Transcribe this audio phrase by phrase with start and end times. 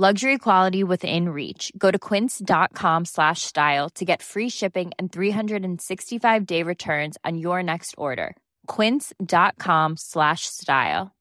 [0.00, 1.70] Luxury quality within reach.
[1.76, 7.62] Go to quince.com slash style to get free shipping and 365 day returns on your
[7.62, 8.34] next order.
[8.66, 11.14] Quince.com slash style.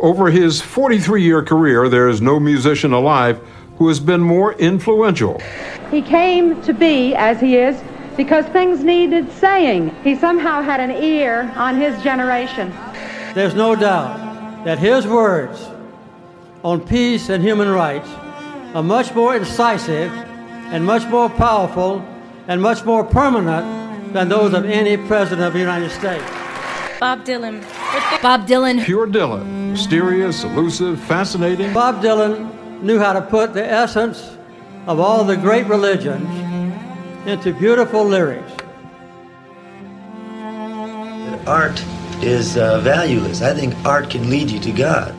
[0.00, 3.40] Over his 43 year career, there is no musician alive
[3.78, 5.40] who has been more influential.
[5.92, 7.80] He came to be as he is
[8.16, 9.94] because things needed saying.
[10.02, 12.74] He somehow had an ear on his generation.
[13.34, 14.23] There's no doubt
[14.64, 15.68] that his words
[16.62, 18.08] on peace and human rights
[18.74, 20.10] are much more incisive
[20.72, 22.04] and much more powerful
[22.48, 26.24] and much more permanent than those of any president of the United States.
[26.98, 27.62] Bob Dylan.
[28.22, 28.82] Bob Dylan.
[28.84, 29.70] Pure Dylan.
[29.72, 31.72] Mysterious, elusive, fascinating.
[31.72, 34.36] Bob Dylan knew how to put the essence
[34.86, 36.28] of all the great religions
[37.26, 38.52] into beautiful lyrics.
[41.46, 41.84] Art
[42.24, 43.42] is uh, valueless.
[43.42, 45.14] I think art can lead you to God.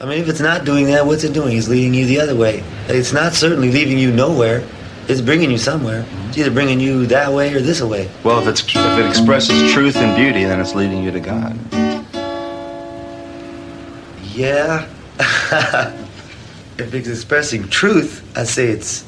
[0.00, 1.56] I mean, if it's not doing that, what's it doing?
[1.56, 2.64] It's leading you the other way.
[2.88, 4.66] It's not certainly leaving you nowhere.
[5.06, 6.04] It's bringing you somewhere.
[6.28, 8.10] It's either bringing you that way or this way.
[8.24, 11.58] Well, if it's if it expresses truth and beauty, then it's leading you to God.
[14.34, 14.88] Yeah.
[16.82, 19.04] if it's expressing truth, I say it's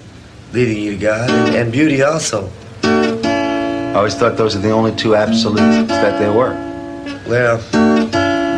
[0.53, 2.49] leading you to God and, and beauty also.
[2.85, 6.55] I always thought those are the only two absolutes that there were.
[7.27, 7.59] Well,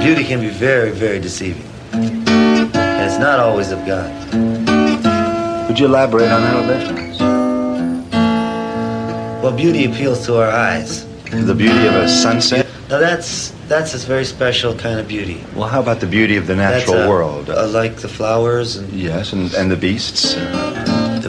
[0.02, 1.64] beauty can be very, very deceiving.
[1.92, 4.10] And it's not always of God.
[5.68, 7.20] Would you elaborate on that a bit?
[9.42, 11.06] Well, beauty appeals to our eyes.
[11.30, 12.65] The beauty of a sunset?
[12.88, 15.42] Now that's that's a very special kind of beauty.
[15.56, 17.50] Well, how about the beauty of the natural uh, world?
[17.50, 20.34] uh, like the flowers and yes, and, and the beasts.
[20.34, 20.40] the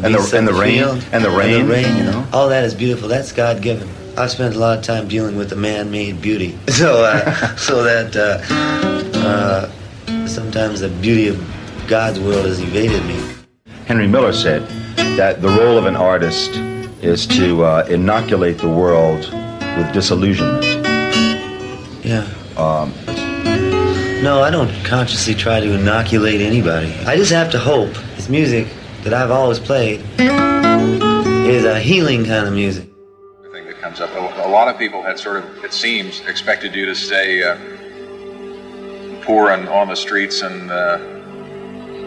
[0.03, 0.83] and beasts the, and of the rain.
[1.11, 1.97] And the rain, and the rain.
[1.97, 2.27] you know?
[2.31, 3.07] All that is beautiful.
[3.07, 3.89] That's God given.
[4.15, 8.15] I've spent a lot of time dealing with the man-made beauty, so uh, so that
[8.15, 8.39] uh,
[9.17, 11.43] uh, sometimes the beauty of
[11.87, 13.19] God's world has evaded me.
[13.87, 14.61] Henry Miller said
[15.17, 16.51] that the role of an artist
[17.01, 19.19] is to uh, inoculate the world
[19.77, 20.66] with disillusionment.
[22.07, 22.25] Yeah.
[22.55, 22.93] Um,
[24.23, 26.93] No, I don't consciously try to inoculate anybody.
[27.05, 28.67] I just have to hope this music
[29.03, 32.85] that I've always played is a healing kind of music.
[33.51, 34.09] thing that comes up.
[34.11, 37.57] A, a lot of people had sort of, it seems, expected you to stay uh,
[39.23, 40.97] poor and on the streets and, uh,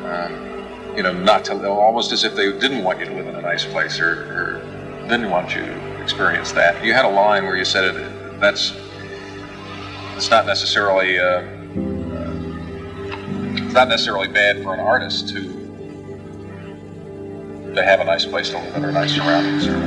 [0.09, 3.37] um, you know, not to, almost as if they didn't want you to live in
[3.37, 6.83] a nice place or, or didn't want you to experience that.
[6.83, 8.73] You had a line where you said it, that's,
[10.21, 11.41] it's not necessarily, uh,
[13.57, 15.59] it's not necessarily bad for an artist to
[17.75, 19.79] to have a nice place to live in or nice surroundings or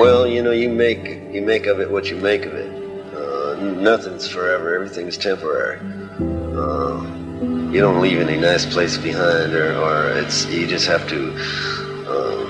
[0.00, 1.04] Well, you know, you make
[1.34, 2.70] you make of it what you make of it.
[3.12, 4.76] Uh, nothing's forever.
[4.76, 5.80] Everything's temporary.
[5.80, 7.02] Uh,
[7.72, 11.34] you don't leave any nice place behind, or, or it's you just have to.
[12.06, 12.44] Uh,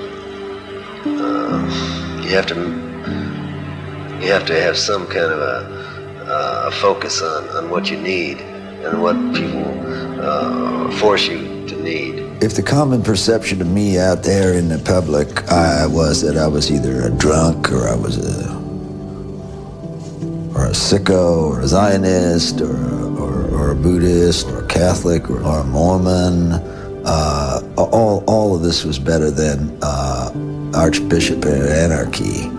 [1.07, 2.55] uh, you have to.
[4.21, 5.80] You have to have some kind of a,
[6.31, 9.67] uh, focus on, on what you need and what people
[10.21, 12.15] uh, force you to need.
[12.43, 16.47] If the common perception of me out there in the public uh, was that I
[16.47, 18.61] was either a drunk or I was a
[20.55, 25.43] or a sicko or a Zionist or or, or a Buddhist or a Catholic or,
[25.43, 26.53] or a Mormon,
[27.05, 30.33] uh, all all of this was better than uh,
[30.75, 32.51] Archbishop Anarchy.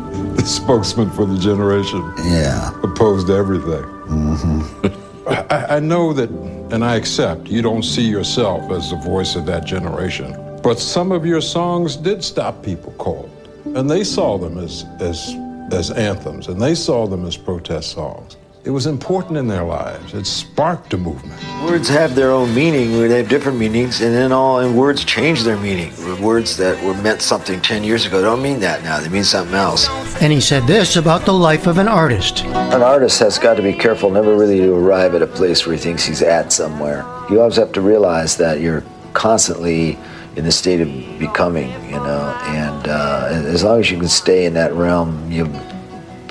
[0.42, 2.02] The spokesman for the generation.
[2.18, 2.72] Yeah.
[2.82, 3.84] Opposed to everything.
[4.10, 5.30] Mm-hmm.
[5.30, 6.32] I, I know that,
[6.74, 10.36] and I accept, you don't see yourself as the voice of that generation.
[10.64, 13.30] But some of your songs did stop people cold.
[13.76, 15.36] And they saw them as, as,
[15.72, 18.36] as anthems, and they saw them as protest songs.
[18.64, 20.14] It was important in their lives.
[20.14, 21.42] It sparked a movement.
[21.64, 22.92] Words have their own meaning.
[22.92, 25.92] They have different meanings, and then all and words change their meaning.
[26.22, 29.00] Words that were meant something ten years ago don't mean that now.
[29.00, 29.90] They mean something else.
[30.22, 32.44] And he said this about the life of an artist.
[32.46, 35.76] An artist has got to be careful never really to arrive at a place where
[35.76, 37.04] he thinks he's at somewhere.
[37.32, 38.84] You always have to realize that you're
[39.14, 39.98] constantly
[40.36, 40.88] in the state of
[41.18, 45.52] becoming, you know, and uh, as long as you can stay in that realm, you'll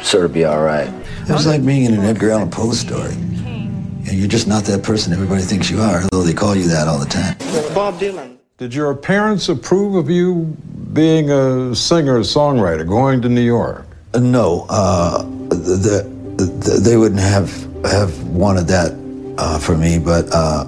[0.01, 0.91] sort of be all right.
[1.31, 3.13] It was like being in an Edgar Allan Poe story.
[3.13, 6.89] And you're just not that person everybody thinks you are, though they call you that
[6.89, 7.37] all the time.
[7.73, 8.39] Bob Dylan.
[8.59, 10.57] Did your parents approve of you
[10.93, 13.87] being a singer, songwriter, going to New York?
[14.13, 16.05] Uh, no, uh, the,
[16.37, 17.49] the, the, they wouldn't have
[17.85, 18.91] have wanted that
[19.39, 20.65] uh, for me, but uh,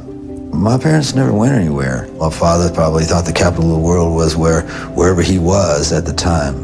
[0.52, 2.06] my parents never went anywhere.
[2.18, 4.62] My father probably thought the capital of the world was where
[4.94, 6.54] wherever he was at the time.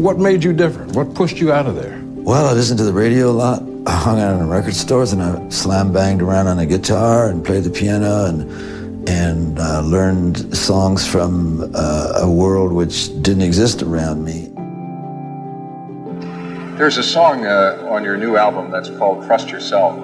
[0.00, 0.94] What made you different?
[0.94, 1.99] What pushed you out of there?
[2.30, 3.60] Well, I listened to the radio a lot.
[3.88, 7.44] I hung out in record stores and I slam banged around on a guitar and
[7.44, 13.82] played the piano and and uh, learned songs from uh, a world which didn't exist
[13.82, 14.42] around me.
[16.78, 19.98] There's a song uh, on your new album that's called "Trust Yourself"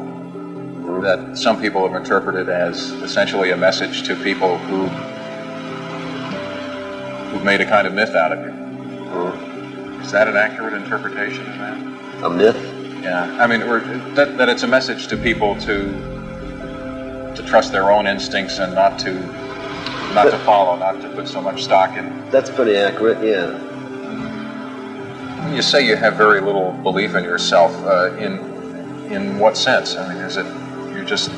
[1.03, 4.89] that some people have interpreted as essentially a message to people who
[7.29, 10.03] who've made a kind of myth out of you.
[10.03, 11.96] Is that an accurate interpretation of that?
[12.23, 12.57] A myth?
[13.03, 13.61] Yeah, I mean,
[14.15, 16.15] that, that it's a message to people to
[17.37, 19.13] to trust their own instincts and not to
[20.15, 22.31] not But- to follow, not to put so much stock in.
[22.31, 23.53] That's pretty accurate, yeah.
[25.45, 28.39] When you say you have very little belief in yourself, uh, in
[29.11, 29.95] in what sense?
[29.95, 30.47] I mean, is it
[30.95, 31.31] you're just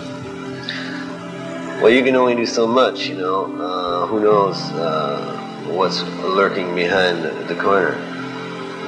[1.83, 3.45] Well, you can only do so much, you know.
[3.61, 5.37] Uh, who knows uh,
[5.69, 6.03] what's
[6.39, 7.97] lurking behind the, the corner?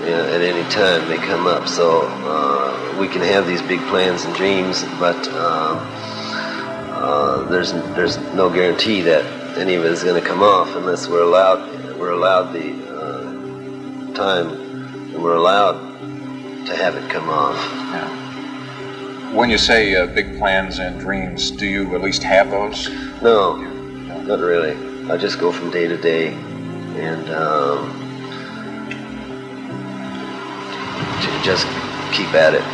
[0.00, 1.68] You know, at any time they come up.
[1.68, 5.78] So uh, we can have these big plans and dreams, but um,
[6.90, 9.24] uh, there's there's no guarantee that
[9.58, 14.14] any of it is going to come off unless we're allowed we're allowed the uh,
[14.14, 14.48] time
[15.12, 15.78] and we're allowed
[16.66, 17.58] to have it come off.
[19.34, 22.88] when you say uh, big plans and dreams, do you at least have those?
[23.20, 23.56] No,
[24.22, 24.72] not really.
[25.10, 26.28] I just go from day to day
[26.96, 27.99] and um,
[31.42, 31.66] just
[32.12, 32.64] keep at it.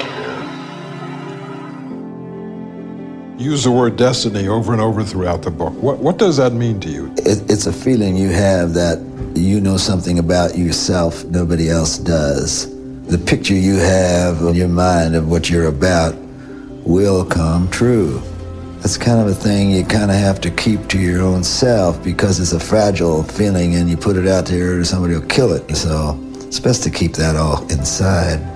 [3.39, 5.75] Use the word destiny over and over throughout the book.
[5.75, 7.13] What, what does that mean to you?
[7.19, 8.99] It, it's a feeling you have that
[9.35, 12.75] you know something about yourself nobody else does.
[13.09, 16.15] The picture you have in your mind of what you're about
[16.87, 18.23] will come true.
[18.79, 22.03] That's kind of a thing you kind of have to keep to your own self
[22.03, 25.53] because it's a fragile feeling and you put it out there or somebody will kill
[25.53, 25.77] it.
[25.77, 28.56] So it's best to keep that all inside.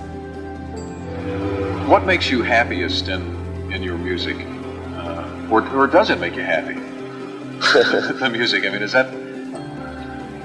[1.90, 3.20] What makes you happiest in
[3.72, 4.36] in your music,
[4.94, 6.74] uh, or or does it make you happy?
[8.20, 8.64] the music.
[8.64, 9.12] I mean, is that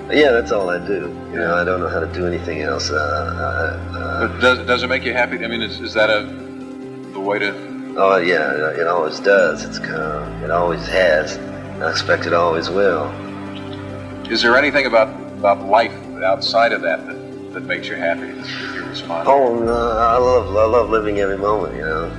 [0.09, 1.01] Yeah, that's all I do.
[1.31, 2.89] You know, I don't know how to do anything else.
[2.89, 5.37] Uh, uh, But does, does it make you happy?
[5.45, 6.23] I mean, is, is that a
[7.13, 7.53] the way to?
[7.95, 9.65] oh yeah, it always does.
[9.65, 11.37] It's kind of, it always has.
[11.79, 13.05] I expect it always will.
[14.31, 15.93] Is there anything about about life
[16.23, 18.33] outside of that that, that makes you happy?
[19.03, 21.75] Oh, no, I love, I love living every moment.
[21.75, 22.11] You know,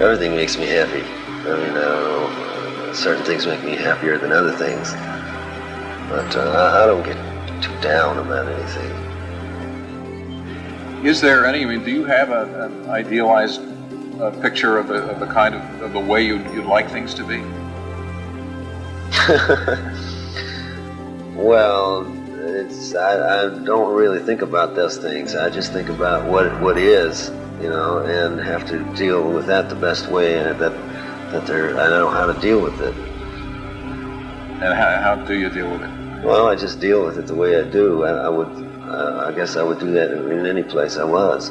[0.00, 1.02] everything makes me happy.
[1.02, 2.26] I mean, I don't know.
[2.90, 4.92] uh, Certain things make me happier than other things,
[6.08, 7.16] but uh, I, I don't get
[7.62, 8.90] too down about anything.
[11.06, 11.62] Is there any?
[11.62, 13.60] I mean, do you have a, an idealized
[14.20, 17.14] uh, picture of the of the kind of, of the way you'd, you'd like things
[17.14, 17.42] to be?
[21.38, 22.04] Well,
[22.56, 25.34] it's I, I don't really think about those things.
[25.34, 29.68] I just think about what what is, you know, and have to deal with that
[29.68, 30.72] the best way, and that
[31.32, 32.94] that there I know how to deal with it.
[34.60, 36.24] And how, how do you deal with it?
[36.24, 38.02] Well, I just deal with it the way I do.
[38.04, 38.48] I, I would,
[38.88, 41.50] uh, I guess, I would do that in any place I was.